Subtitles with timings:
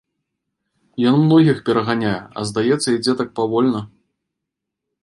[1.09, 3.81] Ён многіх пераганяе, а здаецца ідзе так павольна.